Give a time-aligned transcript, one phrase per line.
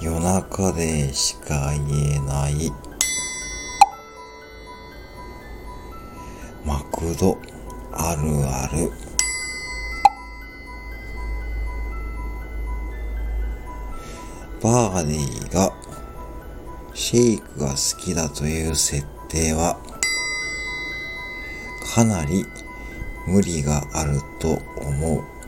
[0.00, 2.72] 夜中でしか言えない。
[6.64, 7.38] マクド。
[7.92, 8.90] あるある。
[14.62, 15.72] バーディーが
[16.94, 19.78] シェイクが好きだという設定は
[21.94, 22.46] かなり
[23.26, 25.39] 無理があると思う。